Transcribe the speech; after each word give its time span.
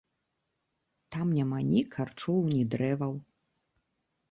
Там 1.15 1.27
няма 1.41 1.59
ні 1.69 1.83
карчоў, 1.97 2.41
ні 2.57 2.63
дрэваў. 2.75 3.13